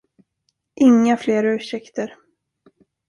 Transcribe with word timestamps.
Inga 0.85 1.17
fler 1.17 1.43
ursäkter. 1.53 2.17